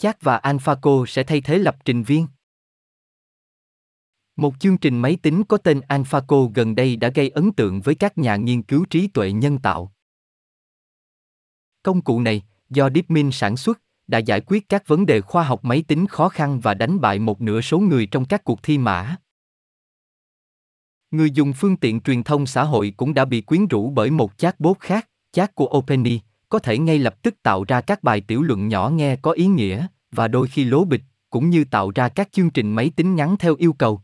Chat 0.00 0.22
và 0.22 0.36
AlphaGo 0.36 1.06
sẽ 1.08 1.22
thay 1.22 1.40
thế 1.40 1.58
lập 1.58 1.76
trình 1.84 2.02
viên. 2.02 2.26
Một 4.36 4.54
chương 4.60 4.78
trình 4.78 4.98
máy 4.98 5.16
tính 5.22 5.42
có 5.48 5.56
tên 5.56 5.80
AlphaGo 5.80 6.36
gần 6.54 6.74
đây 6.74 6.96
đã 6.96 7.08
gây 7.14 7.28
ấn 7.28 7.52
tượng 7.52 7.80
với 7.80 7.94
các 7.94 8.18
nhà 8.18 8.36
nghiên 8.36 8.62
cứu 8.62 8.84
trí 8.90 9.08
tuệ 9.08 9.32
nhân 9.32 9.58
tạo. 9.58 9.92
Công 11.82 12.02
cụ 12.02 12.20
này, 12.20 12.42
do 12.70 12.90
DeepMind 12.94 13.34
sản 13.34 13.56
xuất, 13.56 13.80
đã 14.06 14.18
giải 14.18 14.40
quyết 14.40 14.68
các 14.68 14.86
vấn 14.86 15.06
đề 15.06 15.20
khoa 15.20 15.44
học 15.44 15.64
máy 15.64 15.84
tính 15.88 16.06
khó 16.06 16.28
khăn 16.28 16.60
và 16.60 16.74
đánh 16.74 17.00
bại 17.00 17.18
một 17.18 17.40
nửa 17.40 17.60
số 17.60 17.78
người 17.78 18.06
trong 18.06 18.24
các 18.24 18.44
cuộc 18.44 18.62
thi 18.62 18.78
mã. 18.78 19.16
Người 21.10 21.30
dùng 21.30 21.52
phương 21.52 21.76
tiện 21.76 22.00
truyền 22.00 22.22
thông 22.22 22.46
xã 22.46 22.64
hội 22.64 22.94
cũng 22.96 23.14
đã 23.14 23.24
bị 23.24 23.40
quyến 23.40 23.66
rũ 23.66 23.90
bởi 23.90 24.10
một 24.10 24.38
chatbot 24.38 24.80
khác, 24.80 25.08
chat 25.32 25.54
của 25.54 25.66
OpenAI, 25.78 26.20
có 26.50 26.58
thể 26.58 26.78
ngay 26.78 26.98
lập 26.98 27.22
tức 27.22 27.42
tạo 27.42 27.64
ra 27.64 27.80
các 27.80 28.02
bài 28.02 28.20
tiểu 28.20 28.42
luận 28.42 28.68
nhỏ 28.68 28.88
nghe 28.90 29.16
có 29.16 29.30
ý 29.30 29.46
nghĩa 29.46 29.86
và 30.10 30.28
đôi 30.28 30.48
khi 30.48 30.64
lố 30.64 30.84
bịch, 30.84 31.02
cũng 31.30 31.50
như 31.50 31.64
tạo 31.70 31.90
ra 31.94 32.08
các 32.08 32.32
chương 32.32 32.50
trình 32.50 32.72
máy 32.72 32.92
tính 32.96 33.16
ngắn 33.16 33.36
theo 33.38 33.54
yêu 33.54 33.72
cầu. 33.72 34.02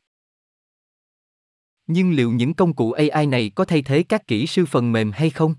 Nhưng 1.87 2.13
liệu 2.13 2.33
những 2.33 2.55
công 2.55 2.75
cụ 2.75 2.93
AI 2.93 3.27
này 3.27 3.51
có 3.55 3.65
thay 3.65 3.83
thế 3.83 4.03
các 4.03 4.27
kỹ 4.27 4.47
sư 4.47 4.67
phần 4.67 4.93
mềm 4.93 5.13
hay 5.13 5.31
không? 5.31 5.55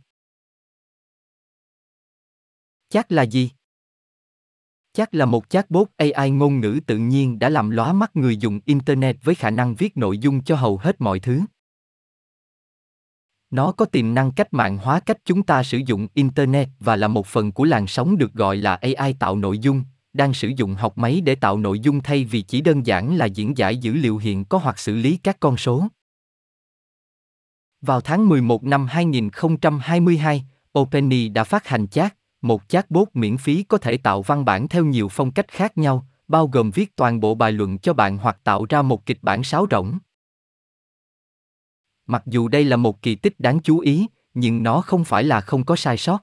Chắc 2.90 3.12
là 3.12 3.24
gì? 3.24 3.52
Chắc 4.94 5.14
là 5.14 5.26
một 5.26 5.50
chatbot 5.50 5.88
AI 5.98 6.32
ngôn 6.32 6.60
ngữ 6.60 6.80
tự 6.88 6.98
nhiên 6.98 7.40
đã 7.40 7.50
làm 7.50 7.70
lóa 7.70 7.94
mắt 7.94 8.16
người 8.16 8.38
dùng 8.38 8.60
Internet 8.66 9.16
với 9.24 9.36
khả 9.36 9.50
năng 9.50 9.76
viết 9.76 9.98
nội 9.98 10.18
dung 10.18 10.44
cho 10.44 10.56
hầu 10.56 10.78
hết 10.78 11.02
mọi 11.02 11.20
thứ. 11.20 11.42
Nó 13.52 13.72
có 13.72 13.86
tiềm 13.86 14.14
năng 14.14 14.32
cách 14.32 14.54
mạng 14.54 14.78
hóa 14.78 15.00
cách 15.00 15.18
chúng 15.26 15.44
ta 15.44 15.64
sử 15.64 15.78
dụng 15.78 16.08
Internet 16.14 16.70
và 16.80 16.96
là 16.96 17.08
một 17.08 17.28
phần 17.28 17.52
của 17.52 17.64
làn 17.64 17.88
sóng 17.88 18.18
được 18.18 18.34
gọi 18.34 18.58
là 18.58 18.76
AI 18.76 19.14
tạo 19.14 19.36
nội 19.36 19.60
dung, 19.60 19.84
đang 20.14 20.34
sử 20.34 20.48
dụng 20.48 20.76
học 20.76 20.98
máy 20.98 21.22
để 21.22 21.36
tạo 21.36 21.58
nội 21.58 21.80
dung 21.80 22.02
thay 22.02 22.24
vì 22.26 22.42
chỉ 22.42 22.62
đơn 22.62 22.86
giản 22.86 23.18
là 23.18 23.26
diễn 23.26 23.58
giải 23.58 23.78
dữ 23.78 23.94
liệu 23.94 24.18
hiện 24.18 24.46
có 24.46 24.58
hoặc 24.58 24.80
xử 24.80 24.96
lý 24.96 25.18
các 25.18 25.38
con 25.40 25.58
số. 25.58 25.88
Vào 27.82 28.02
tháng 28.02 28.30
11 28.30 28.64
năm 28.64 28.88
2022, 28.88 30.46
OpenAI 30.80 31.30
đã 31.30 31.44
phát 31.44 31.68
hành 31.68 31.88
chat, 31.88 32.18
một 32.42 32.62
chatbot 32.68 33.08
miễn 33.14 33.38
phí 33.38 33.64
có 33.64 33.78
thể 33.78 33.98
tạo 33.98 34.22
văn 34.22 34.46
bản 34.46 34.68
theo 34.68 34.86
nhiều 34.86 35.08
phong 35.12 35.32
cách 35.32 35.48
khác 35.48 35.78
nhau, 35.78 36.06
bao 36.28 36.48
gồm 36.48 36.72
viết 36.72 36.96
toàn 36.96 37.20
bộ 37.20 37.36
bài 37.36 37.52
luận 37.52 37.78
cho 37.78 37.94
bạn 37.94 38.18
hoặc 38.18 38.38
tạo 38.44 38.66
ra 38.70 38.82
một 38.82 39.06
kịch 39.06 39.20
bản 39.22 39.44
sáo 39.44 39.68
rỗng. 39.72 39.98
Mặc 42.08 42.24
dù 42.26 42.48
đây 42.48 42.64
là 42.64 42.78
một 42.78 43.02
kỳ 43.02 43.16
tích 43.16 43.40
đáng 43.40 43.60
chú 43.60 43.80
ý, 43.80 44.08
nhưng 44.34 44.64
nó 44.64 44.82
không 44.82 45.04
phải 45.04 45.24
là 45.24 45.42
không 45.42 45.66
có 45.66 45.76
sai 45.76 45.98
sót. 45.98 46.20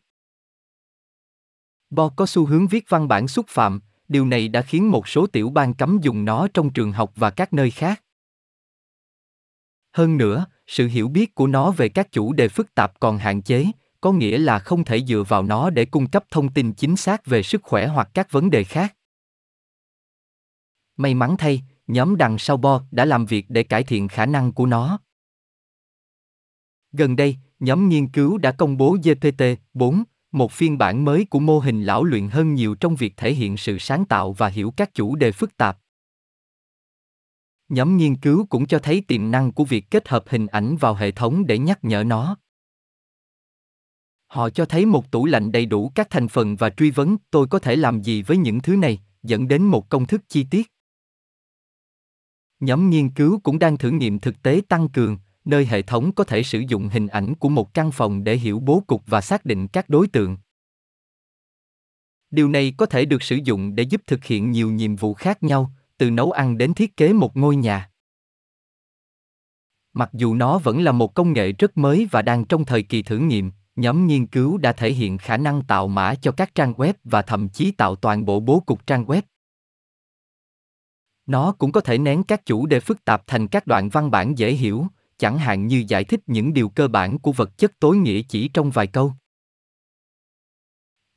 Bo 1.91 2.09
có 2.09 2.27
xu 2.27 2.47
hướng 2.47 2.67
viết 2.67 2.85
văn 2.89 3.09
bản 3.09 3.29
xúc 3.29 3.47
phạm, 3.49 3.81
điều 4.09 4.27
này 4.27 4.49
đã 4.49 4.63
khiến 4.63 4.91
một 4.91 5.09
số 5.09 5.27
tiểu 5.27 5.51
bang 5.51 5.75
cấm 5.75 5.99
dùng 6.03 6.25
nó 6.25 6.49
trong 6.55 6.73
trường 6.73 6.93
học 6.93 7.13
và 7.17 7.31
các 7.31 7.53
nơi 7.53 7.71
khác. 7.71 8.03
Hơn 9.93 10.17
nữa, 10.17 10.47
sự 10.67 10.87
hiểu 10.87 11.09
biết 11.09 11.35
của 11.35 11.47
nó 11.47 11.71
về 11.71 11.89
các 11.89 12.13
chủ 12.13 12.33
đề 12.33 12.49
phức 12.49 12.75
tạp 12.75 13.01
còn 13.01 13.19
hạn 13.19 13.43
chế, 13.43 13.67
có 14.01 14.13
nghĩa 14.13 14.39
là 14.39 14.59
không 14.59 14.85
thể 14.85 15.05
dựa 15.05 15.23
vào 15.29 15.43
nó 15.43 15.71
để 15.71 15.85
cung 15.85 16.11
cấp 16.11 16.25
thông 16.31 16.53
tin 16.53 16.73
chính 16.73 16.97
xác 16.97 17.27
về 17.27 17.43
sức 17.43 17.63
khỏe 17.63 17.87
hoặc 17.87 18.09
các 18.15 18.33
vấn 18.33 18.51
đề 18.51 18.65
khác. 18.65 18.97
May 20.97 21.15
mắn 21.15 21.37
thay, 21.39 21.63
nhóm 21.87 22.17
đằng 22.17 22.39
sau 22.39 22.57
Bo 22.57 22.83
đã 22.91 23.05
làm 23.05 23.27
việc 23.27 23.47
để 23.49 23.63
cải 23.63 23.85
thiện 23.85 24.09
khả 24.09 24.27
năng 24.27 24.53
của 24.53 24.67
nó. 24.67 24.99
Gần 26.97 27.17
đây, 27.17 27.37
nhóm 27.61 27.89
nghiên 27.89 28.09
cứu 28.09 28.39
đã 28.39 28.53
công 28.53 28.77
bố 28.77 28.97
GPT-4, 28.97 30.05
một 30.33 30.53
phiên 30.53 30.79
bản 30.79 31.05
mới 31.05 31.25
của 31.25 31.41
mô 31.41 31.59
hình 31.59 31.83
lão 31.83 32.05
luyện 32.05 32.29
hơn 32.29 32.55
nhiều 32.55 32.75
trong 32.75 32.97
việc 32.97 33.17
thể 33.17 33.35
hiện 33.35 33.57
sự 33.57 33.79
sáng 33.79 34.05
tạo 34.05 34.33
và 34.33 34.49
hiểu 34.49 34.73
các 34.77 34.95
chủ 34.95 35.17
đề 35.17 35.33
phức 35.33 35.57
tạp. 35.57 35.79
Nhóm 37.69 37.97
nghiên 37.97 38.17
cứu 38.17 38.47
cũng 38.47 38.67
cho 38.67 38.79
thấy 38.79 39.01
tiềm 39.09 39.31
năng 39.31 39.53
của 39.53 39.65
việc 39.65 39.91
kết 39.91 40.09
hợp 40.09 40.25
hình 40.29 40.47
ảnh 40.47 40.77
vào 40.77 40.95
hệ 40.95 41.11
thống 41.11 41.47
để 41.47 41.59
nhắc 41.59 41.79
nhở 41.85 42.05
nó. 42.05 42.37
Họ 44.27 44.51
cho 44.51 44.65
thấy 44.65 44.87
một 44.87 45.11
tủ 45.11 45.27
lạnh 45.27 45.53
đầy 45.53 45.67
đủ 45.67 45.93
các 45.95 46.11
thành 46.11 46.29
phần 46.29 46.57
và 46.57 46.71
truy 46.71 46.91
vấn 46.91 47.17
tôi 47.31 47.47
có 47.47 47.59
thể 47.59 47.77
làm 47.77 48.03
gì 48.03 48.23
với 48.23 48.37
những 48.37 48.61
thứ 48.61 48.77
này, 48.77 49.01
dẫn 49.23 49.49
đến 49.49 49.63
một 49.63 49.89
công 49.89 50.07
thức 50.07 50.23
chi 50.29 50.47
tiết. 50.51 50.73
Nhóm 52.61 52.91
nghiên 52.91 53.11
cứu 53.11 53.41
cũng 53.43 53.59
đang 53.59 53.79
thử 53.79 53.91
nghiệm 53.91 54.19
thực 54.19 54.43
tế 54.43 54.61
tăng 54.69 54.89
cường, 54.89 55.19
nơi 55.45 55.67
hệ 55.67 55.83
thống 55.83 56.13
có 56.13 56.25
thể 56.25 56.43
sử 56.43 56.59
dụng 56.69 56.89
hình 56.89 57.07
ảnh 57.07 57.35
của 57.35 57.49
một 57.49 57.75
căn 57.75 57.93
phòng 57.93 58.25
để 58.25 58.37
hiểu 58.37 58.59
bố 58.59 58.83
cục 58.87 59.03
và 59.07 59.21
xác 59.21 59.45
định 59.45 59.69
các 59.69 59.89
đối 59.89 60.09
tượng. 60.09 60.37
Điều 62.31 62.49
này 62.49 62.75
có 62.77 62.87
thể 62.87 63.05
được 63.05 63.23
sử 63.23 63.37
dụng 63.45 63.75
để 63.75 63.83
giúp 63.83 64.03
thực 64.07 64.25
hiện 64.25 64.51
nhiều 64.51 64.71
nhiệm 64.71 64.97
vụ 64.97 65.15
khác 65.15 65.43
nhau, 65.43 65.73
từ 65.99 66.11
nấu 66.11 66.33
ăn 66.33 66.59
đến 66.59 66.75
thiết 66.75 66.97
kế 66.97 67.13
một 67.13 67.37
ngôi 67.37 67.57
nhà. 67.57 67.91
Mặc 69.93 70.11
dù 70.13 70.35
nó 70.35 70.59
vẫn 70.59 70.83
là 70.83 70.93
một 70.93 71.15
công 71.15 71.33
nghệ 71.33 71.53
rất 71.53 71.79
mới 71.79 72.09
và 72.11 72.23
đang 72.23 72.45
trong 72.45 72.65
thời 72.65 72.83
kỳ 72.83 73.03
thử 73.03 73.19
nghiệm, 73.19 73.53
nhóm 73.77 74.07
nghiên 74.07 74.27
cứu 74.27 74.59
đã 74.59 74.73
thể 74.73 74.93
hiện 74.93 75.19
khả 75.19 75.37
năng 75.37 75.63
tạo 75.63 75.89
mã 75.89 76.15
cho 76.15 76.33
các 76.33 76.55
trang 76.55 76.73
web 76.73 76.93
và 77.05 77.23
thậm 77.23 77.49
chí 77.49 77.71
tạo 77.71 77.97
toàn 77.97 78.25
bộ 78.25 78.41
bố 78.41 78.61
cục 78.61 78.87
trang 78.87 79.05
web. 79.05 79.23
Nó 81.27 81.53
cũng 81.53 81.73
có 81.73 81.81
thể 81.81 81.99
nén 81.99 82.23
các 82.23 82.47
chủ 82.47 82.67
đề 82.67 82.81
phức 82.81 83.05
tạp 83.05 83.27
thành 83.27 83.49
các 83.49 83.67
đoạn 83.67 83.89
văn 83.89 84.11
bản 84.11 84.39
dễ 84.39 84.53
hiểu, 84.53 84.87
chẳng 85.19 85.39
hạn 85.39 85.67
như 85.67 85.85
giải 85.89 86.05
thích 86.05 86.21
những 86.27 86.55
điều 86.55 86.69
cơ 86.69 86.89
bản 86.89 87.19
của 87.19 87.33
vật 87.33 87.59
chất 87.59 87.73
tối 87.81 87.97
nghĩa 87.97 88.23
chỉ 88.23 88.49
trong 88.49 88.71
vài 88.71 88.87
câu. 88.87 89.13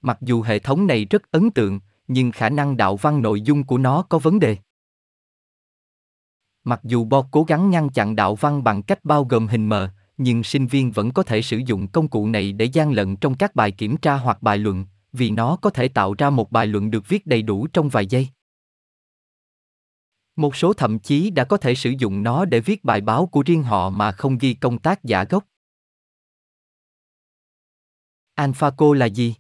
Mặc 0.01 0.17
dù 0.21 0.41
hệ 0.41 0.59
thống 0.59 0.87
này 0.87 1.05
rất 1.05 1.31
ấn 1.31 1.51
tượng, 1.51 1.79
nhưng 2.07 2.31
khả 2.31 2.49
năng 2.49 2.77
đạo 2.77 2.95
văn 2.95 3.21
nội 3.21 3.41
dung 3.41 3.63
của 3.63 3.77
nó 3.77 4.01
có 4.01 4.19
vấn 4.19 4.39
đề. 4.39 4.57
Mặc 6.63 6.79
dù 6.83 7.05
Bo 7.05 7.27
cố 7.31 7.43
gắng 7.43 7.69
ngăn 7.69 7.89
chặn 7.89 8.15
đạo 8.15 8.35
văn 8.35 8.63
bằng 8.63 8.83
cách 8.83 9.05
bao 9.05 9.23
gồm 9.23 9.47
hình 9.47 9.69
mờ, 9.69 9.89
nhưng 10.17 10.43
sinh 10.43 10.67
viên 10.67 10.91
vẫn 10.91 11.11
có 11.11 11.23
thể 11.23 11.41
sử 11.41 11.57
dụng 11.57 11.87
công 11.87 12.07
cụ 12.07 12.27
này 12.27 12.51
để 12.51 12.65
gian 12.65 12.91
lận 12.91 13.15
trong 13.15 13.35
các 13.35 13.55
bài 13.55 13.71
kiểm 13.71 13.97
tra 13.97 14.15
hoặc 14.15 14.43
bài 14.43 14.57
luận, 14.57 14.85
vì 15.13 15.29
nó 15.29 15.55
có 15.55 15.69
thể 15.69 15.87
tạo 15.87 16.13
ra 16.17 16.29
một 16.29 16.51
bài 16.51 16.67
luận 16.67 16.91
được 16.91 17.07
viết 17.07 17.25
đầy 17.25 17.41
đủ 17.41 17.67
trong 17.67 17.89
vài 17.89 18.05
giây. 18.05 18.27
Một 20.37 20.55
số 20.55 20.73
thậm 20.73 20.99
chí 20.99 21.29
đã 21.29 21.43
có 21.43 21.57
thể 21.57 21.75
sử 21.75 21.93
dụng 21.99 22.23
nó 22.23 22.45
để 22.45 22.59
viết 22.59 22.83
bài 22.83 23.01
báo 23.01 23.25
của 23.25 23.43
riêng 23.45 23.63
họ 23.63 23.89
mà 23.89 24.11
không 24.11 24.37
ghi 24.37 24.53
công 24.53 24.79
tác 24.79 25.03
giả 25.03 25.23
gốc. 25.23 25.43
AlphaGo 28.35 28.93
là 28.93 29.05
gì? 29.05 29.35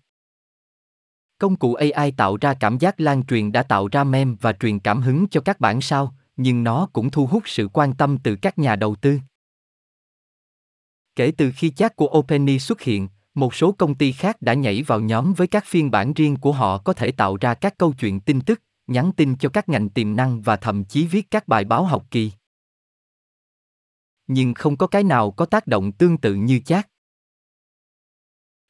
Công 1.37 1.55
cụ 1.55 1.73
AI 1.73 2.11
tạo 2.11 2.37
ra 2.41 2.53
cảm 2.59 2.77
giác 2.77 2.99
lan 2.99 3.25
truyền 3.25 3.51
đã 3.51 3.63
tạo 3.63 3.87
ra 3.87 4.03
meme 4.03 4.35
và 4.41 4.53
truyền 4.53 4.79
cảm 4.79 5.01
hứng 5.01 5.27
cho 5.31 5.41
các 5.41 5.59
bản 5.59 5.81
sao, 5.81 6.15
nhưng 6.37 6.63
nó 6.63 6.89
cũng 6.93 7.11
thu 7.11 7.25
hút 7.25 7.43
sự 7.45 7.67
quan 7.73 7.93
tâm 7.93 8.17
từ 8.23 8.35
các 8.41 8.59
nhà 8.59 8.75
đầu 8.75 8.95
tư. 8.95 9.19
Kể 11.15 11.31
từ 11.37 11.51
khi 11.55 11.69
chat 11.69 11.95
của 11.95 12.07
OpenAI 12.17 12.59
xuất 12.59 12.81
hiện, 12.81 13.07
một 13.33 13.55
số 13.55 13.71
công 13.71 13.95
ty 13.95 14.11
khác 14.11 14.41
đã 14.41 14.53
nhảy 14.53 14.83
vào 14.83 14.99
nhóm 14.99 15.33
với 15.33 15.47
các 15.47 15.65
phiên 15.65 15.91
bản 15.91 16.13
riêng 16.13 16.35
của 16.35 16.51
họ 16.51 16.77
có 16.77 16.93
thể 16.93 17.11
tạo 17.11 17.37
ra 17.41 17.53
các 17.53 17.77
câu 17.77 17.93
chuyện 17.99 18.19
tin 18.19 18.41
tức, 18.41 18.61
nhắn 18.87 19.11
tin 19.17 19.35
cho 19.37 19.49
các 19.49 19.69
ngành 19.69 19.89
tiềm 19.89 20.15
năng 20.15 20.41
và 20.41 20.55
thậm 20.55 20.85
chí 20.85 21.07
viết 21.07 21.31
các 21.31 21.47
bài 21.47 21.63
báo 21.63 21.85
học 21.85 22.07
kỳ. 22.11 22.31
Nhưng 24.27 24.53
không 24.53 24.77
có 24.77 24.87
cái 24.87 25.03
nào 25.03 25.31
có 25.31 25.45
tác 25.45 25.67
động 25.67 25.91
tương 25.91 26.17
tự 26.17 26.35
như 26.35 26.59
chat. 26.59 26.89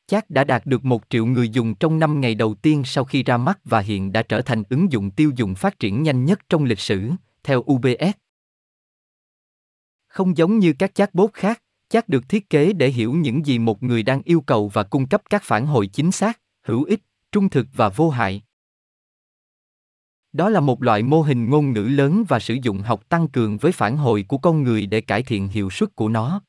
Chat 0.07 0.29
đã 0.29 0.43
đạt 0.43 0.65
được 0.65 0.85
một 0.85 1.03
triệu 1.09 1.25
người 1.25 1.49
dùng 1.49 1.75
trong 1.75 1.99
5 1.99 2.21
ngày 2.21 2.35
đầu 2.35 2.55
tiên 2.55 2.83
sau 2.85 3.05
khi 3.05 3.23
ra 3.23 3.37
mắt 3.37 3.59
và 3.63 3.79
hiện 3.79 4.11
đã 4.11 4.23
trở 4.23 4.41
thành 4.41 4.63
ứng 4.69 4.91
dụng 4.91 5.11
tiêu 5.11 5.31
dùng 5.35 5.55
phát 5.55 5.79
triển 5.79 6.03
nhanh 6.03 6.25
nhất 6.25 6.39
trong 6.49 6.63
lịch 6.63 6.79
sử, 6.79 7.11
theo 7.43 7.63
UBS. 7.71 8.17
Không 10.07 10.37
giống 10.37 10.59
như 10.59 10.73
các 10.79 10.95
chatbot 10.95 11.33
khác, 11.33 11.63
chat 11.89 12.09
được 12.09 12.29
thiết 12.29 12.49
kế 12.49 12.73
để 12.73 12.89
hiểu 12.89 13.13
những 13.13 13.45
gì 13.45 13.59
một 13.59 13.83
người 13.83 14.03
đang 14.03 14.21
yêu 14.21 14.41
cầu 14.41 14.69
và 14.73 14.83
cung 14.83 15.07
cấp 15.07 15.21
các 15.29 15.43
phản 15.43 15.65
hồi 15.65 15.87
chính 15.87 16.11
xác, 16.11 16.39
hữu 16.63 16.83
ích, 16.83 17.01
trung 17.31 17.49
thực 17.49 17.67
và 17.73 17.89
vô 17.89 18.09
hại. 18.09 18.41
Đó 20.37 20.49
là 20.49 20.59
một 20.59 20.83
loại 20.83 21.03
mô 21.03 21.21
hình 21.21 21.49
ngôn 21.49 21.73
ngữ 21.73 21.81
lớn 21.81 22.23
và 22.27 22.39
sử 22.39 22.57
dụng 22.61 22.79
học 22.79 23.09
tăng 23.09 23.27
cường 23.27 23.57
với 23.57 23.71
phản 23.71 23.97
hồi 23.97 24.25
của 24.27 24.37
con 24.37 24.63
người 24.63 24.85
để 24.85 25.01
cải 25.01 25.23
thiện 25.23 25.47
hiệu 25.47 25.69
suất 25.69 25.95
của 25.95 26.09
nó. 26.09 26.41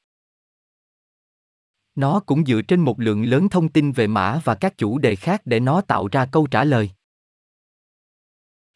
Nó 1.94 2.20
cũng 2.20 2.46
dựa 2.46 2.62
trên 2.62 2.80
một 2.80 3.00
lượng 3.00 3.24
lớn 3.24 3.48
thông 3.48 3.68
tin 3.68 3.92
về 3.92 4.06
mã 4.06 4.40
và 4.44 4.54
các 4.54 4.78
chủ 4.78 4.98
đề 4.98 5.16
khác 5.16 5.42
để 5.44 5.60
nó 5.60 5.80
tạo 5.80 6.08
ra 6.12 6.26
câu 6.26 6.46
trả 6.46 6.64
lời. 6.64 6.90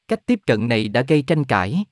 Cách 0.08 0.26
tiếp 0.26 0.40
cận 0.46 0.68
này 0.68 0.88
đã 0.88 1.02
gây 1.08 1.22
tranh 1.22 1.44
cãi. 1.44 1.84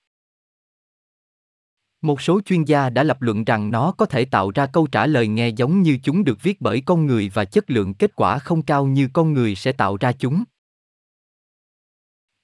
Một 2.02 2.20
số 2.20 2.40
chuyên 2.40 2.64
gia 2.64 2.90
đã 2.90 3.02
lập 3.02 3.22
luận 3.22 3.44
rằng 3.44 3.70
nó 3.70 3.92
có 3.92 4.06
thể 4.06 4.24
tạo 4.24 4.50
ra 4.50 4.66
câu 4.66 4.86
trả 4.86 5.06
lời 5.06 5.28
nghe 5.28 5.48
giống 5.48 5.82
như 5.82 5.98
chúng 6.02 6.24
được 6.24 6.42
viết 6.42 6.60
bởi 6.60 6.82
con 6.86 7.06
người 7.06 7.30
và 7.34 7.44
chất 7.44 7.70
lượng 7.70 7.94
kết 7.94 8.16
quả 8.16 8.38
không 8.38 8.62
cao 8.62 8.86
như 8.86 9.08
con 9.12 9.32
người 9.32 9.54
sẽ 9.54 9.72
tạo 9.72 9.96
ra 9.96 10.12
chúng. 10.12 10.44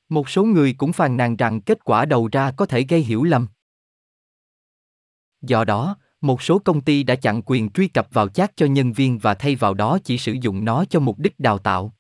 Một 0.09 0.29
số 0.29 0.45
người 0.45 0.73
cũng 0.73 0.93
phàn 0.93 1.17
nàn 1.17 1.37
rằng 1.37 1.61
kết 1.61 1.85
quả 1.85 2.05
đầu 2.05 2.29
ra 2.33 2.51
có 2.51 2.67
thể 2.67 2.83
gây 2.83 3.01
hiểu 3.01 3.25
lầm. 3.25 3.47
Do 5.43 5.65
đó, 5.65 5.97
một 6.21 6.43
số 6.43 6.59
công 6.59 6.81
ty 6.81 7.03
đã 7.03 7.15
chặn 7.15 7.43
quyền 7.47 7.71
truy 7.71 7.89
cập 7.89 8.09
vào 8.13 8.29
chat 8.29 8.57
cho 8.57 8.67
nhân 8.67 8.93
viên 8.93 9.19
và 9.19 9.35
thay 9.35 9.57
vào 9.57 9.75
đó 9.75 9.99
chỉ 10.05 10.19
sử 10.19 10.33
dụng 10.33 10.65
nó 10.65 10.85
cho 10.85 11.01
mục 11.01 11.19
đích 11.19 11.41
đào 11.41 11.59
tạo. 11.59 11.93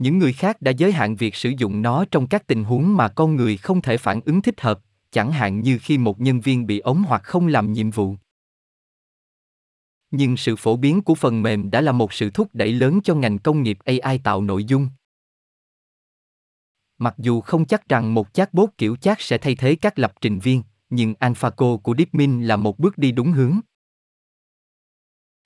những 0.00 0.18
người 0.18 0.32
khác 0.32 0.62
đã 0.62 0.70
giới 0.70 0.92
hạn 0.92 1.16
việc 1.16 1.34
sử 1.34 1.52
dụng 1.58 1.82
nó 1.82 2.04
trong 2.10 2.26
các 2.26 2.46
tình 2.46 2.64
huống 2.64 2.96
mà 2.96 3.08
con 3.08 3.36
người 3.36 3.56
không 3.56 3.82
thể 3.82 3.96
phản 3.96 4.20
ứng 4.24 4.42
thích 4.42 4.60
hợp 4.60 4.80
chẳng 5.10 5.32
hạn 5.32 5.60
như 5.60 5.78
khi 5.82 5.98
một 5.98 6.20
nhân 6.20 6.40
viên 6.40 6.66
bị 6.66 6.78
ốm 6.78 7.04
hoặc 7.08 7.22
không 7.24 7.46
làm 7.46 7.72
nhiệm 7.72 7.90
vụ 7.90 8.16
nhưng 10.10 10.36
sự 10.36 10.56
phổ 10.56 10.76
biến 10.76 11.02
của 11.02 11.14
phần 11.14 11.42
mềm 11.42 11.70
đã 11.70 11.80
là 11.80 11.92
một 11.92 12.12
sự 12.12 12.30
thúc 12.30 12.48
đẩy 12.52 12.72
lớn 12.72 13.00
cho 13.04 13.14
ngành 13.14 13.38
công 13.38 13.62
nghiệp 13.62 13.78
ai 14.02 14.18
tạo 14.18 14.42
nội 14.42 14.64
dung 14.64 14.88
mặc 17.00 17.14
dù 17.18 17.40
không 17.40 17.64
chắc 17.64 17.88
rằng 17.88 18.14
một 18.14 18.34
chatbot 18.34 18.70
kiểu 18.78 18.96
chat 18.96 19.20
sẽ 19.20 19.38
thay 19.38 19.54
thế 19.54 19.74
các 19.74 19.98
lập 19.98 20.12
trình 20.20 20.38
viên 20.38 20.62
nhưng 20.90 21.14
AlphaGo 21.18 21.76
của 21.76 21.94
DeepMind 21.98 22.46
là 22.46 22.56
một 22.56 22.78
bước 22.78 22.98
đi 22.98 23.12
đúng 23.12 23.32
hướng. 23.32 23.60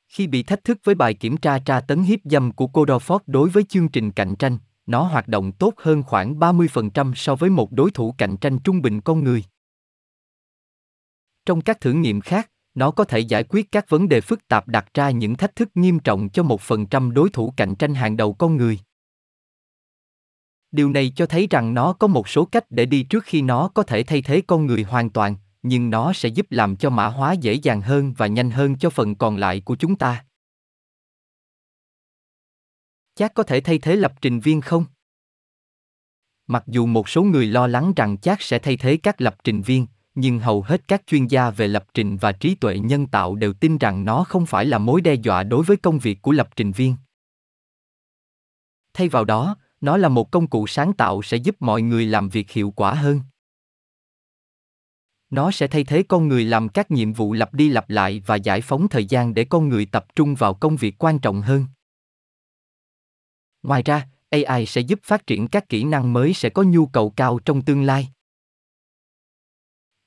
Khi 0.08 0.26
bị 0.26 0.42
thách 0.42 0.64
thức 0.64 0.78
với 0.84 0.94
bài 0.94 1.14
kiểm 1.14 1.36
tra 1.36 1.58
tra 1.58 1.80
tấn 1.80 2.02
hiếp 2.02 2.18
dâm 2.24 2.52
của 2.52 2.66
Codorford 2.66 3.18
đối 3.26 3.48
với 3.48 3.64
chương 3.64 3.88
trình 3.88 4.10
cạnh 4.10 4.36
tranh, 4.36 4.58
nó 4.86 5.02
hoạt 5.02 5.28
động 5.28 5.52
tốt 5.52 5.74
hơn 5.76 6.02
khoảng 6.02 6.38
30% 6.38 7.14
so 7.14 7.34
với 7.34 7.50
một 7.50 7.72
đối 7.72 7.90
thủ 7.90 8.14
cạnh 8.18 8.36
tranh 8.36 8.58
trung 8.58 8.82
bình 8.82 9.00
con 9.00 9.24
người. 9.24 9.44
Trong 11.46 11.60
các 11.60 11.80
thử 11.80 11.92
nghiệm 11.92 12.20
khác, 12.20 12.50
nó 12.74 12.90
có 12.90 13.04
thể 13.04 13.18
giải 13.18 13.44
quyết 13.44 13.72
các 13.72 13.88
vấn 13.88 14.08
đề 14.08 14.20
phức 14.20 14.48
tạp 14.48 14.68
đặt 14.68 14.94
ra 14.94 15.10
những 15.10 15.34
thách 15.34 15.56
thức 15.56 15.68
nghiêm 15.74 15.98
trọng 15.98 16.28
cho 16.28 16.42
một 16.42 16.60
phần 16.60 16.86
trăm 16.86 17.14
đối 17.14 17.30
thủ 17.30 17.54
cạnh 17.56 17.74
tranh 17.74 17.94
hàng 17.94 18.16
đầu 18.16 18.32
con 18.32 18.56
người. 18.56 18.78
Điều 20.74 20.90
này 20.90 21.12
cho 21.16 21.26
thấy 21.26 21.46
rằng 21.50 21.74
nó 21.74 21.92
có 21.92 22.06
một 22.06 22.28
số 22.28 22.44
cách 22.44 22.64
để 22.70 22.86
đi 22.86 23.02
trước 23.02 23.24
khi 23.24 23.42
nó 23.42 23.68
có 23.68 23.82
thể 23.82 24.02
thay 24.02 24.22
thế 24.22 24.42
con 24.46 24.66
người 24.66 24.82
hoàn 24.82 25.10
toàn, 25.10 25.36
nhưng 25.62 25.90
nó 25.90 26.12
sẽ 26.12 26.28
giúp 26.28 26.46
làm 26.50 26.76
cho 26.76 26.90
mã 26.90 27.06
hóa 27.06 27.32
dễ 27.32 27.54
dàng 27.54 27.80
hơn 27.80 28.12
và 28.16 28.26
nhanh 28.26 28.50
hơn 28.50 28.78
cho 28.78 28.90
phần 28.90 29.14
còn 29.14 29.36
lại 29.36 29.60
của 29.60 29.76
chúng 29.76 29.96
ta. 29.96 30.24
Chat 33.14 33.34
có 33.34 33.42
thể 33.42 33.60
thay 33.60 33.78
thế 33.78 33.96
lập 33.96 34.12
trình 34.20 34.40
viên 34.40 34.60
không? 34.60 34.84
Mặc 36.46 36.64
dù 36.66 36.86
một 36.86 37.08
số 37.08 37.22
người 37.22 37.46
lo 37.46 37.66
lắng 37.66 37.92
rằng 37.96 38.18
chat 38.18 38.38
sẽ 38.40 38.58
thay 38.58 38.76
thế 38.76 38.96
các 38.96 39.20
lập 39.20 39.36
trình 39.44 39.62
viên, 39.62 39.86
nhưng 40.14 40.38
hầu 40.38 40.62
hết 40.62 40.88
các 40.88 41.02
chuyên 41.06 41.26
gia 41.26 41.50
về 41.50 41.68
lập 41.68 41.86
trình 41.94 42.16
và 42.16 42.32
trí 42.32 42.54
tuệ 42.54 42.78
nhân 42.78 43.06
tạo 43.06 43.34
đều 43.34 43.52
tin 43.52 43.78
rằng 43.78 44.04
nó 44.04 44.24
không 44.24 44.46
phải 44.46 44.66
là 44.66 44.78
mối 44.78 45.00
đe 45.00 45.14
dọa 45.14 45.42
đối 45.42 45.64
với 45.64 45.76
công 45.76 45.98
việc 45.98 46.22
của 46.22 46.32
lập 46.32 46.48
trình 46.56 46.72
viên. 46.72 46.96
Thay 48.94 49.08
vào 49.08 49.24
đó, 49.24 49.56
nó 49.84 49.96
là 49.96 50.08
một 50.08 50.30
công 50.30 50.46
cụ 50.46 50.66
sáng 50.66 50.92
tạo 50.92 51.22
sẽ 51.22 51.36
giúp 51.36 51.56
mọi 51.60 51.82
người 51.82 52.06
làm 52.06 52.28
việc 52.28 52.50
hiệu 52.50 52.70
quả 52.76 52.94
hơn. 52.94 53.20
Nó 55.30 55.50
sẽ 55.50 55.66
thay 55.66 55.84
thế 55.84 56.02
con 56.08 56.28
người 56.28 56.44
làm 56.44 56.68
các 56.68 56.90
nhiệm 56.90 57.12
vụ 57.12 57.32
lặp 57.32 57.54
đi 57.54 57.68
lặp 57.68 57.90
lại 57.90 58.22
và 58.26 58.36
giải 58.36 58.60
phóng 58.60 58.88
thời 58.88 59.04
gian 59.04 59.34
để 59.34 59.44
con 59.44 59.68
người 59.68 59.86
tập 59.86 60.06
trung 60.16 60.34
vào 60.34 60.54
công 60.54 60.76
việc 60.76 60.94
quan 60.98 61.18
trọng 61.18 61.42
hơn. 61.42 61.66
Ngoài 63.62 63.82
ra 63.82 64.08
ai 64.46 64.66
sẽ 64.66 64.80
giúp 64.80 65.00
phát 65.02 65.26
triển 65.26 65.48
các 65.48 65.68
kỹ 65.68 65.84
năng 65.84 66.12
mới 66.12 66.34
sẽ 66.34 66.48
có 66.48 66.62
nhu 66.62 66.86
cầu 66.86 67.10
cao 67.10 67.38
trong 67.44 67.62
tương 67.62 67.82
lai. 67.82 68.08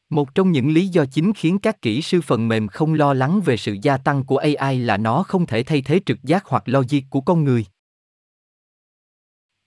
Một 0.09 0.35
trong 0.35 0.51
những 0.51 0.69
lý 0.69 0.87
do 0.87 1.05
chính 1.05 1.33
khiến 1.33 1.59
các 1.59 1.81
kỹ 1.81 2.01
sư 2.01 2.21
phần 2.21 2.47
mềm 2.47 2.67
không 2.67 2.93
lo 2.93 3.13
lắng 3.13 3.41
về 3.45 3.57
sự 3.57 3.77
gia 3.81 3.97
tăng 3.97 4.23
của 4.23 4.37
ai 4.37 4.79
là 4.79 4.97
nó 4.97 5.23
không 5.23 5.45
thể 5.45 5.63
thay 5.63 5.81
thế 5.81 5.99
trực 6.05 6.23
giác 6.23 6.45
hoặc 6.45 6.63
logic 6.65 6.99
của 7.09 7.21
con 7.21 7.43
người 7.43 7.65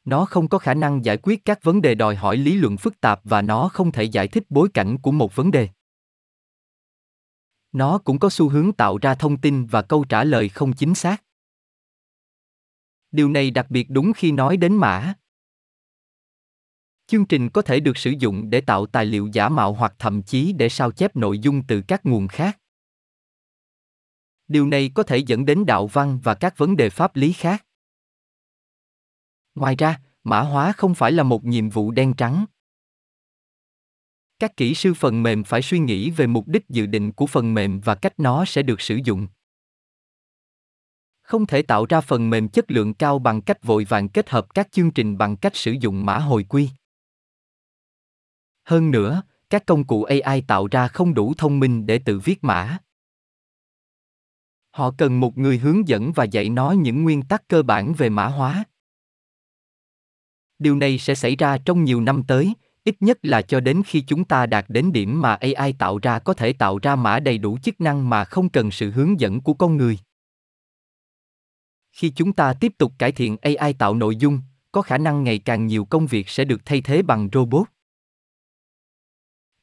nó 0.05 0.25
không 0.25 0.49
có 0.49 0.58
khả 0.58 0.75
năng 0.75 1.05
giải 1.05 1.19
quyết 1.23 1.44
các 1.44 1.62
vấn 1.62 1.82
đề 1.82 1.94
đòi 1.94 2.17
hỏi 2.17 2.37
lý 2.37 2.55
luận 2.55 2.76
phức 2.76 3.00
tạp 3.00 3.20
và 3.25 3.43
nó 3.43 3.69
không 3.69 3.93
thể 3.93 4.05
giải 4.05 4.29
thích 4.29 4.44
bối 4.49 4.69
cảnh 4.75 4.99
của 4.99 5.12
một 5.12 5.37
vấn 5.37 5.50
đề. 5.50 5.69
Nó 7.73 7.99
cũng 7.99 8.19
có 8.19 8.31
xu 8.31 8.49
hướng 8.49 8.73
tạo 8.73 8.99
ra 8.99 9.14
thông 9.14 9.41
tin 9.41 9.67
và 9.67 9.82
câu 9.82 10.05
trả 10.05 10.25
lời 10.25 10.49
không 10.49 10.73
chính 10.73 10.94
xác. 10.94 11.23
Điều 13.11 13.29
này 13.29 13.50
đặc 13.50 13.67
biệt 13.70 13.87
đúng 13.91 14.12
khi 14.12 14.32
nói 14.32 14.56
đến 14.56 14.76
mã. 14.76 15.14
Chương 17.06 17.26
trình 17.26 17.49
có 17.49 17.62
thể 17.62 17.81
được 17.81 17.97
sử 17.97 18.11
dụng 18.11 18.50
để 18.50 18.61
tạo 18.61 18.87
tài 18.87 19.06
liệu 19.06 19.29
giả 19.32 19.49
mạo 19.49 19.73
hoặc 19.73 19.94
thậm 19.99 20.23
chí 20.23 20.52
để 20.52 20.69
sao 20.69 20.93
chép 20.93 21.17
nội 21.17 21.38
dung 21.38 21.62
từ 21.67 21.82
các 21.88 22.06
nguồn 22.06 22.29
khác. 22.29 22.58
Điều 24.49 24.67
này 24.67 24.91
có 24.94 25.02
thể 25.02 25.19
dẫn 25.19 25.44
đến 25.44 25.67
đạo 25.67 25.87
văn 25.87 26.20
và 26.23 26.35
các 26.35 26.58
vấn 26.58 26.76
đề 26.76 26.91
pháp 26.91 27.17
lý 27.17 27.32
khác. 27.32 27.67
Ngoài 29.55 29.76
ra, 29.79 30.00
mã 30.25 30.41
hóa 30.41 30.73
không 30.73 30.94
phải 30.94 31.12
là 31.12 31.23
một 31.23 31.44
nhiệm 31.44 31.70
vụ 31.70 31.91
đen 31.91 32.14
trắng. 32.17 32.44
Các 34.38 34.56
kỹ 34.56 34.75
sư 34.75 34.94
phần 34.94 35.23
mềm 35.23 35.44
phải 35.44 35.62
suy 35.62 35.79
nghĩ 35.79 36.11
về 36.11 36.26
mục 36.26 36.49
đích 36.49 36.69
dự 36.69 36.87
định 36.87 37.12
của 37.12 37.26
phần 37.26 37.55
mềm 37.55 37.81
và 37.81 37.94
cách 37.94 38.20
nó 38.20 38.44
sẽ 38.44 38.62
được 38.62 38.81
sử 38.81 38.99
dụng. 39.05 39.29
Không 41.23 41.47
thể 41.47 41.62
tạo 41.62 41.87
ra 41.87 42.00
phần 42.00 42.31
mềm 42.31 42.49
chất 42.49 42.70
lượng 42.70 42.94
cao 42.94 43.19
bằng 43.19 43.43
cách 43.43 43.62
vội 43.62 43.85
vàng 43.85 44.08
kết 44.08 44.31
hợp 44.31 44.55
các 44.55 44.73
chương 44.73 44.91
trình 44.91 45.19
bằng 45.19 45.37
cách 45.37 45.56
sử 45.56 45.73
dụng 45.73 46.06
mã 46.06 46.19
hồi 46.19 46.44
quy. 46.49 46.70
Hơn 48.64 48.91
nữa, 48.91 49.23
các 49.50 49.67
công 49.67 49.85
cụ 49.85 50.05
AI 50.05 50.41
tạo 50.41 50.67
ra 50.67 50.88
không 50.88 51.14
đủ 51.14 51.35
thông 51.38 51.61
minh 51.61 51.87
để 51.87 52.00
tự 52.05 52.19
viết 52.19 52.44
mã. 52.44 52.79
Họ 54.70 54.91
cần 54.99 55.20
một 55.20 55.38
người 55.38 55.58
hướng 55.58 55.88
dẫn 55.88 56.12
và 56.12 56.25
dạy 56.25 56.49
nó 56.49 56.70
những 56.73 57.02
nguyên 57.02 57.23
tắc 57.23 57.49
cơ 57.49 57.62
bản 57.62 57.94
về 57.94 58.08
mã 58.08 58.26
hóa. 58.26 58.64
Điều 60.61 60.77
này 60.77 60.99
sẽ 60.99 61.15
xảy 61.15 61.37
ra 61.37 61.59
trong 61.59 61.85
nhiều 61.85 62.01
năm 62.01 62.23
tới, 62.29 62.55
ít 62.85 62.97
nhất 63.01 63.19
là 63.23 63.43
cho 63.43 63.61
đến 63.61 63.83
khi 63.87 64.01
chúng 64.01 64.25
ta 64.25 64.47
đạt 64.47 64.65
đến 64.69 64.93
điểm 64.93 65.21
mà 65.21 65.35
AI 65.35 65.73
tạo 65.73 65.99
ra 65.99 66.19
có 66.19 66.35
thể 66.35 66.53
tạo 66.53 66.79
ra 66.79 66.97
mã 66.97 67.21
đầy 67.21 67.39
đủ 67.39 67.59
chức 67.62 67.81
năng 67.81 68.11
mà 68.11 68.25
không 68.25 68.49
cần 68.49 68.71
sự 68.71 68.91
hướng 68.91 69.21
dẫn 69.21 69.41
của 69.41 69.55
con 69.55 69.77
người. 69.77 69.99
Khi 71.93 72.11
chúng 72.11 72.33
ta 72.33 72.53
tiếp 72.53 72.73
tục 72.79 72.93
cải 72.99 73.12
thiện 73.12 73.37
AI 73.43 73.73
tạo 73.73 73.95
nội 73.95 74.17
dung, 74.17 74.41
có 74.73 74.83
khả 74.83 74.99
năng 74.99 75.25
ngày 75.25 75.39
càng 75.39 75.67
nhiều 75.67 75.85
công 75.85 76.07
việc 76.07 76.29
sẽ 76.29 76.45
được 76.45 76.61
thay 76.65 76.81
thế 76.81 77.03
bằng 77.03 77.29
robot. 77.33 77.69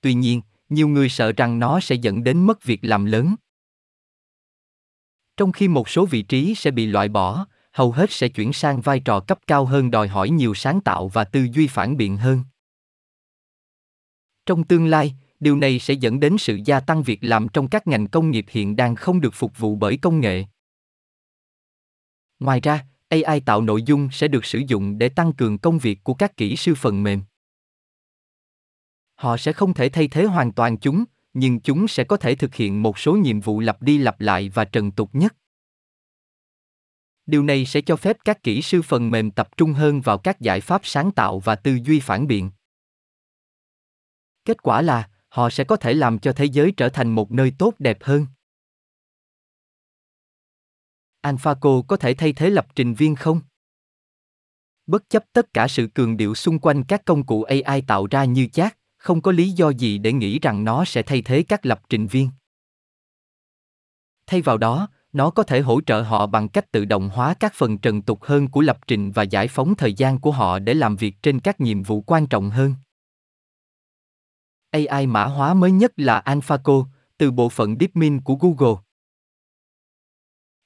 Tuy 0.01 0.13
nhiên, 0.13 0.41
nhiều 0.69 0.87
người 0.87 1.09
sợ 1.09 1.31
rằng 1.31 1.59
nó 1.59 1.79
sẽ 1.79 1.95
dẫn 1.95 2.23
đến 2.23 2.45
mất 2.45 2.63
việc 2.63 2.79
làm 2.81 3.05
lớn. 3.05 3.35
Trong 5.37 5.51
khi 5.51 5.67
một 5.67 5.89
số 5.89 6.05
vị 6.05 6.21
trí 6.21 6.55
sẽ 6.55 6.71
bị 6.71 6.85
loại 6.85 7.09
bỏ, 7.09 7.47
hầu 7.77 7.91
hết 7.91 8.11
sẽ 8.11 8.27
chuyển 8.27 8.53
sang 8.53 8.81
vai 8.81 8.99
trò 8.99 9.19
cấp 9.19 9.39
cao 9.47 9.65
hơn 9.65 9.91
đòi 9.91 10.07
hỏi 10.07 10.29
nhiều 10.29 10.53
sáng 10.53 10.81
tạo 10.81 11.07
và 11.07 11.23
tư 11.23 11.47
duy 11.53 11.67
phản 11.67 11.97
biện 11.97 12.17
hơn. 12.17 12.43
Trong 14.45 14.63
tương 14.63 14.85
lai, 14.85 15.15
điều 15.39 15.55
này 15.55 15.79
sẽ 15.79 15.93
dẫn 15.93 16.19
đến 16.19 16.37
sự 16.37 16.59
gia 16.65 16.79
tăng 16.79 17.03
việc 17.03 17.19
làm 17.21 17.47
trong 17.47 17.67
các 17.67 17.87
ngành 17.87 18.07
công 18.07 18.31
nghiệp 18.31 18.45
hiện 18.49 18.75
đang 18.75 18.95
không 18.95 19.21
được 19.21 19.33
phục 19.33 19.57
vụ 19.57 19.75
bởi 19.75 19.97
công 19.97 20.19
nghệ. 20.19 20.45
Ngoài 22.39 22.59
ra 22.61 22.85
ai 23.09 23.39
tạo 23.39 23.61
nội 23.61 23.83
dung 23.83 24.09
sẽ 24.11 24.27
được 24.27 24.45
sử 24.45 24.61
dụng 24.67 24.97
để 24.97 25.09
tăng 25.09 25.33
cường 25.33 25.57
công 25.57 25.77
việc 25.77 26.03
của 26.03 26.13
các 26.13 26.37
kỹ 26.37 26.55
sư 26.55 26.75
phần 26.75 27.03
mềm. 27.03 27.21
Họ 29.15 29.37
sẽ 29.37 29.53
không 29.53 29.73
thể 29.73 29.89
thay 29.89 30.07
thế 30.07 30.23
hoàn 30.23 30.51
toàn 30.51 30.77
chúng, 30.77 31.03
nhưng 31.33 31.59
chúng 31.59 31.87
sẽ 31.87 32.03
có 32.03 32.17
thể 32.17 32.35
thực 32.35 32.55
hiện 32.55 32.83
một 32.83 32.99
số 32.99 33.13
nhiệm 33.13 33.39
vụ 33.39 33.59
lặp 33.59 33.81
đi 33.81 33.97
lặp 33.97 34.21
lại 34.21 34.49
và 34.49 34.65
trần 34.65 34.91
tục 34.91 35.09
nhất 35.13 35.35
điều 37.27 37.43
này 37.43 37.65
sẽ 37.65 37.81
cho 37.81 37.95
phép 37.95 38.17
các 38.25 38.43
kỹ 38.43 38.61
sư 38.61 38.81
phần 38.81 39.11
mềm 39.11 39.31
tập 39.31 39.57
trung 39.57 39.73
hơn 39.73 40.01
vào 40.01 40.17
các 40.17 40.41
giải 40.41 40.61
pháp 40.61 40.81
sáng 40.83 41.11
tạo 41.11 41.39
và 41.39 41.55
tư 41.55 41.79
duy 41.83 41.99
phản 41.99 42.27
biện 42.27 42.51
kết 44.45 44.63
quả 44.63 44.81
là 44.81 45.09
họ 45.29 45.49
sẽ 45.49 45.63
có 45.63 45.75
thể 45.75 45.93
làm 45.93 46.19
cho 46.19 46.33
thế 46.33 46.45
giới 46.45 46.73
trở 46.77 46.89
thành 46.89 47.09
một 47.11 47.31
nơi 47.31 47.53
tốt 47.57 47.73
đẹp 47.79 47.97
hơn 48.01 48.25
AlphaGo 51.21 51.81
có 51.87 51.97
thể 51.97 52.13
thay 52.13 52.33
thế 52.33 52.49
lập 52.49 52.67
trình 52.75 52.93
viên 52.93 53.15
không? 53.15 53.41
Bất 54.85 55.09
chấp 55.09 55.23
tất 55.33 55.53
cả 55.53 55.67
sự 55.67 55.87
cường 55.87 56.17
điệu 56.17 56.35
xung 56.35 56.59
quanh 56.59 56.83
các 56.83 57.05
công 57.05 57.25
cụ 57.25 57.43
AI 57.43 57.81
tạo 57.81 58.07
ra 58.11 58.25
như 58.25 58.47
chat, 58.47 58.77
không 58.97 59.21
có 59.21 59.31
lý 59.31 59.51
do 59.51 59.69
gì 59.69 59.97
để 59.97 60.13
nghĩ 60.13 60.39
rằng 60.39 60.63
nó 60.63 60.85
sẽ 60.85 61.01
thay 61.01 61.21
thế 61.21 61.43
các 61.47 61.65
lập 61.65 61.81
trình 61.89 62.07
viên. 62.07 62.29
Thay 64.25 64.41
vào 64.41 64.57
đó, 64.57 64.89
nó 65.13 65.29
có 65.29 65.43
thể 65.43 65.61
hỗ 65.61 65.81
trợ 65.81 66.01
họ 66.01 66.27
bằng 66.27 66.49
cách 66.49 66.71
tự 66.71 66.85
động 66.85 67.09
hóa 67.09 67.33
các 67.39 67.53
phần 67.55 67.77
trần 67.77 68.01
tục 68.01 68.23
hơn 68.23 68.47
của 68.47 68.61
lập 68.61 68.77
trình 68.87 69.11
và 69.11 69.23
giải 69.23 69.47
phóng 69.47 69.75
thời 69.75 69.93
gian 69.93 70.19
của 70.19 70.31
họ 70.31 70.59
để 70.59 70.73
làm 70.73 70.95
việc 70.95 71.15
trên 71.21 71.39
các 71.39 71.61
nhiệm 71.61 71.83
vụ 71.83 72.01
quan 72.01 72.27
trọng 72.27 72.49
hơn. 72.49 72.75
AI 74.71 75.07
mã 75.07 75.25
hóa 75.25 75.53
mới 75.53 75.71
nhất 75.71 75.91
là 75.95 76.17
AlphaGo, 76.17 76.85
từ 77.17 77.31
bộ 77.31 77.49
phận 77.49 77.75
DeepMind 77.79 78.21
của 78.23 78.35
Google. 78.35 78.81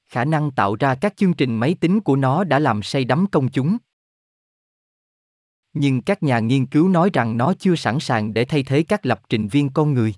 Khả 0.04 0.24
năng 0.24 0.50
tạo 0.50 0.76
ra 0.76 0.94
các 0.94 1.16
chương 1.16 1.34
trình 1.34 1.56
máy 1.56 1.76
tính 1.80 2.00
của 2.00 2.16
nó 2.16 2.44
đã 2.44 2.58
làm 2.58 2.82
say 2.82 3.04
đắm 3.04 3.26
công 3.32 3.48
chúng. 3.48 3.76
Nhưng 5.72 6.02
các 6.02 6.22
nhà 6.22 6.38
nghiên 6.38 6.66
cứu 6.66 6.88
nói 6.88 7.10
rằng 7.12 7.36
nó 7.36 7.54
chưa 7.58 7.74
sẵn 7.76 8.00
sàng 8.00 8.34
để 8.34 8.44
thay 8.44 8.62
thế 8.62 8.82
các 8.82 9.06
lập 9.06 9.20
trình 9.28 9.48
viên 9.48 9.72
con 9.72 9.94
người. 9.94 10.14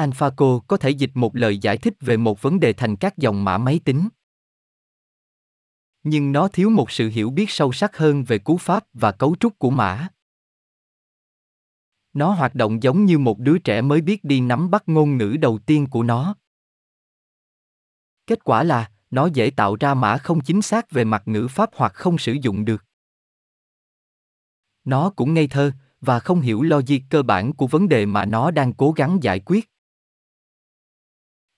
AlphaGo 0.00 0.58
có 0.68 0.76
thể 0.76 0.90
dịch 0.90 1.10
một 1.14 1.36
lời 1.36 1.58
giải 1.58 1.78
thích 1.78 1.94
về 2.00 2.16
một 2.16 2.42
vấn 2.42 2.60
đề 2.60 2.72
thành 2.72 2.96
các 2.96 3.18
dòng 3.18 3.44
mã 3.44 3.58
máy 3.58 3.80
tính. 3.84 4.08
Nhưng 6.02 6.32
nó 6.32 6.48
thiếu 6.48 6.70
một 6.70 6.90
sự 6.90 7.08
hiểu 7.08 7.30
biết 7.30 7.50
sâu 7.50 7.72
sắc 7.72 7.96
hơn 7.96 8.24
về 8.24 8.38
cú 8.38 8.56
pháp 8.56 8.84
và 8.92 9.12
cấu 9.12 9.36
trúc 9.40 9.58
của 9.58 9.70
mã. 9.70 10.08
Nó 12.12 12.32
hoạt 12.32 12.54
động 12.54 12.82
giống 12.82 13.04
như 13.04 13.18
một 13.18 13.38
đứa 13.38 13.58
trẻ 13.58 13.82
mới 13.82 14.00
biết 14.00 14.24
đi 14.24 14.40
nắm 14.40 14.70
bắt 14.70 14.82
ngôn 14.86 15.16
ngữ 15.16 15.36
đầu 15.40 15.58
tiên 15.58 15.86
của 15.90 16.02
nó. 16.02 16.34
Kết 18.26 18.44
quả 18.44 18.62
là, 18.62 18.90
nó 19.10 19.26
dễ 19.26 19.50
tạo 19.50 19.76
ra 19.80 19.94
mã 19.94 20.18
không 20.18 20.40
chính 20.40 20.62
xác 20.62 20.90
về 20.90 21.04
mặt 21.04 21.22
ngữ 21.26 21.48
pháp 21.50 21.70
hoặc 21.74 21.94
không 21.94 22.18
sử 22.18 22.32
dụng 22.32 22.64
được. 22.64 22.84
Nó 24.84 25.10
cũng 25.10 25.34
ngây 25.34 25.46
thơ 25.46 25.72
và 26.00 26.20
không 26.20 26.40
hiểu 26.40 26.62
logic 26.62 26.98
cơ 27.10 27.22
bản 27.22 27.52
của 27.52 27.66
vấn 27.66 27.88
đề 27.88 28.06
mà 28.06 28.24
nó 28.24 28.50
đang 28.50 28.72
cố 28.72 28.92
gắng 28.92 29.18
giải 29.22 29.40
quyết. 29.40 29.69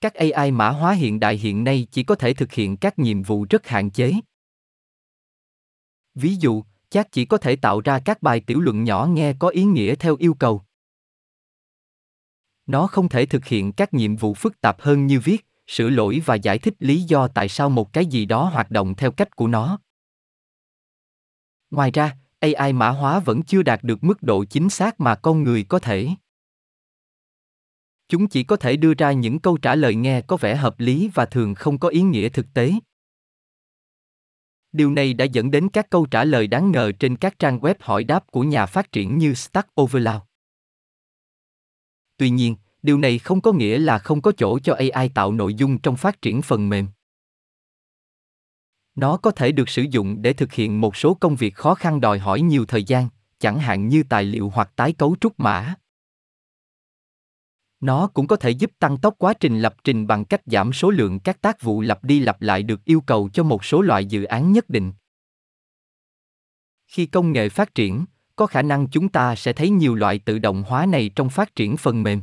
Các 0.03 0.13
AI 0.13 0.51
mã 0.51 0.69
hóa 0.69 0.91
hiện 0.91 1.19
đại 1.19 1.37
hiện 1.37 1.63
nay 1.63 1.87
chỉ 1.91 2.03
có 2.03 2.15
thể 2.15 2.33
thực 2.33 2.51
hiện 2.51 2.77
các 2.77 2.99
nhiệm 2.99 3.23
vụ 3.23 3.45
rất 3.49 3.67
hạn 3.67 3.89
chế. 3.89 4.13
Ví 6.15 6.35
dụ, 6.35 6.63
chat 6.89 7.11
chỉ 7.11 7.25
có 7.25 7.37
thể 7.37 7.55
tạo 7.55 7.81
ra 7.81 7.99
các 7.99 8.21
bài 8.21 8.39
tiểu 8.39 8.59
luận 8.59 8.83
nhỏ 8.83 9.05
nghe 9.05 9.33
có 9.39 9.47
ý 9.47 9.63
nghĩa 9.63 9.95
theo 9.95 10.15
yêu 10.19 10.33
cầu. 10.33 10.61
Nó 12.65 12.87
không 12.87 13.09
thể 13.09 13.25
thực 13.25 13.45
hiện 13.45 13.73
các 13.73 13.93
nhiệm 13.93 14.15
vụ 14.15 14.33
phức 14.33 14.61
tạp 14.61 14.81
hơn 14.81 15.07
như 15.07 15.19
viết, 15.19 15.45
sửa 15.67 15.89
lỗi 15.89 16.21
và 16.25 16.35
giải 16.35 16.59
thích 16.59 16.73
lý 16.79 17.01
do 17.01 17.27
tại 17.27 17.49
sao 17.49 17.69
một 17.69 17.93
cái 17.93 18.05
gì 18.05 18.25
đó 18.25 18.49
hoạt 18.53 18.71
động 18.71 18.95
theo 18.95 19.11
cách 19.11 19.35
của 19.35 19.47
nó. 19.47 19.79
Ngoài 21.71 21.91
ra, 21.91 22.17
AI 22.39 22.73
mã 22.73 22.89
hóa 22.89 23.19
vẫn 23.19 23.43
chưa 23.43 23.63
đạt 23.63 23.83
được 23.83 24.03
mức 24.03 24.23
độ 24.23 24.43
chính 24.43 24.69
xác 24.69 24.99
mà 24.99 25.15
con 25.15 25.43
người 25.43 25.63
có 25.63 25.79
thể. 25.79 26.09
Chúng 28.13 28.27
chỉ 28.27 28.43
có 28.43 28.55
thể 28.55 28.75
đưa 28.75 28.93
ra 28.93 29.11
những 29.11 29.39
câu 29.39 29.57
trả 29.57 29.75
lời 29.75 29.95
nghe 29.95 30.21
có 30.21 30.37
vẻ 30.37 30.55
hợp 30.55 30.79
lý 30.79 31.09
và 31.13 31.25
thường 31.25 31.55
không 31.55 31.77
có 31.77 31.89
ý 31.89 32.01
nghĩa 32.01 32.29
thực 32.29 32.45
tế. 32.53 32.71
Điều 34.71 34.91
này 34.91 35.13
đã 35.13 35.25
dẫn 35.25 35.51
đến 35.51 35.69
các 35.69 35.89
câu 35.89 36.05
trả 36.05 36.23
lời 36.23 36.47
đáng 36.47 36.71
ngờ 36.71 36.91
trên 36.99 37.15
các 37.15 37.39
trang 37.39 37.59
web 37.59 37.75
hỏi 37.79 38.03
đáp 38.03 38.31
của 38.31 38.41
nhà 38.41 38.65
phát 38.65 38.91
triển 38.91 39.17
như 39.17 39.33
Stack 39.33 39.69
Overflow. 39.75 40.19
Tuy 42.17 42.29
nhiên, 42.29 42.55
điều 42.83 42.97
này 42.97 43.19
không 43.19 43.41
có 43.41 43.51
nghĩa 43.51 43.77
là 43.79 43.99
không 43.99 44.21
có 44.21 44.31
chỗ 44.37 44.59
cho 44.59 44.77
AI 44.93 45.09
tạo 45.09 45.31
nội 45.31 45.53
dung 45.53 45.77
trong 45.77 45.97
phát 45.97 46.21
triển 46.21 46.41
phần 46.41 46.69
mềm. 46.69 46.87
Nó 48.95 49.17
có 49.17 49.31
thể 49.31 49.51
được 49.51 49.69
sử 49.69 49.81
dụng 49.81 50.21
để 50.21 50.33
thực 50.33 50.53
hiện 50.53 50.81
một 50.81 50.95
số 50.95 51.13
công 51.13 51.35
việc 51.35 51.55
khó 51.55 51.75
khăn 51.75 52.01
đòi 52.01 52.19
hỏi 52.19 52.41
nhiều 52.41 52.65
thời 52.65 52.83
gian, 52.83 53.07
chẳng 53.39 53.59
hạn 53.59 53.87
như 53.87 54.03
tài 54.09 54.23
liệu 54.23 54.49
hoặc 54.49 54.71
tái 54.75 54.93
cấu 54.93 55.15
trúc 55.21 55.39
mã. 55.39 55.75
Nó 57.83 58.07
cũng 58.07 58.27
có 58.27 58.35
thể 58.35 58.49
giúp 58.49 58.71
tăng 58.79 58.97
tốc 58.97 59.15
quá 59.17 59.33
trình 59.33 59.59
lập 59.59 59.75
trình 59.83 60.07
bằng 60.07 60.25
cách 60.25 60.41
giảm 60.45 60.73
số 60.73 60.89
lượng 60.89 61.19
các 61.19 61.41
tác 61.41 61.61
vụ 61.61 61.81
lặp 61.81 62.03
đi 62.03 62.19
lặp 62.19 62.41
lại 62.41 62.63
được 62.63 62.85
yêu 62.85 63.01
cầu 63.01 63.29
cho 63.33 63.43
một 63.43 63.65
số 63.65 63.81
loại 63.81 64.05
dự 64.05 64.23
án 64.23 64.51
nhất 64.51 64.69
định. 64.69 64.93
Khi 66.87 67.05
công 67.05 67.31
nghệ 67.31 67.49
phát 67.49 67.75
triển, 67.75 68.05
có 68.35 68.45
khả 68.45 68.61
năng 68.61 68.87
chúng 68.87 69.09
ta 69.09 69.35
sẽ 69.35 69.53
thấy 69.53 69.69
nhiều 69.69 69.95
loại 69.95 70.19
tự 70.19 70.39
động 70.39 70.63
hóa 70.67 70.85
này 70.85 71.11
trong 71.15 71.29
phát 71.29 71.55
triển 71.55 71.77
phần 71.77 72.03
mềm. 72.03 72.21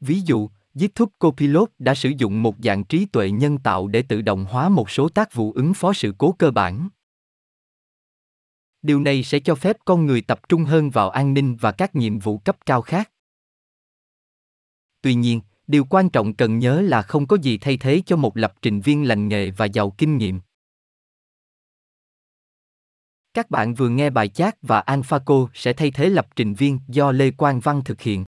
Ví 0.00 0.20
dụ, 0.20 0.50
GitHub 0.74 1.08
Copilot 1.18 1.70
đã 1.78 1.94
sử 1.94 2.12
dụng 2.18 2.42
một 2.42 2.54
dạng 2.62 2.84
trí 2.84 3.06
tuệ 3.06 3.30
nhân 3.30 3.58
tạo 3.58 3.88
để 3.88 4.02
tự 4.02 4.22
động 4.22 4.44
hóa 4.44 4.68
một 4.68 4.90
số 4.90 5.08
tác 5.08 5.34
vụ 5.34 5.52
ứng 5.52 5.74
phó 5.74 5.92
sự 5.92 6.14
cố 6.18 6.32
cơ 6.32 6.50
bản. 6.50 6.88
Điều 8.82 9.00
này 9.00 9.22
sẽ 9.22 9.40
cho 9.40 9.54
phép 9.54 9.76
con 9.84 10.06
người 10.06 10.22
tập 10.22 10.48
trung 10.48 10.64
hơn 10.64 10.90
vào 10.90 11.10
an 11.10 11.34
ninh 11.34 11.56
và 11.56 11.72
các 11.72 11.96
nhiệm 11.96 12.18
vụ 12.18 12.38
cấp 12.38 12.56
cao 12.66 12.82
khác. 12.82 13.10
Tuy 15.06 15.14
nhiên, 15.14 15.40
điều 15.66 15.84
quan 15.84 16.10
trọng 16.10 16.34
cần 16.34 16.58
nhớ 16.58 16.80
là 16.80 17.02
không 17.02 17.26
có 17.26 17.36
gì 17.42 17.58
thay 17.58 17.76
thế 17.76 18.02
cho 18.06 18.16
một 18.16 18.36
lập 18.36 18.54
trình 18.62 18.80
viên 18.80 19.08
lành 19.08 19.28
nghề 19.28 19.50
và 19.50 19.64
giàu 19.64 19.90
kinh 19.90 20.16
nghiệm. 20.18 20.40
Các 23.34 23.50
bạn 23.50 23.74
vừa 23.74 23.88
nghe 23.88 24.10
bài 24.10 24.28
chat 24.28 24.56
và 24.62 24.80
AlphaCo 24.80 25.48
sẽ 25.54 25.72
thay 25.72 25.90
thế 25.90 26.08
lập 26.08 26.26
trình 26.36 26.54
viên 26.54 26.78
do 26.88 27.12
Lê 27.12 27.30
Quang 27.30 27.60
Văn 27.60 27.82
thực 27.84 28.00
hiện. 28.00 28.24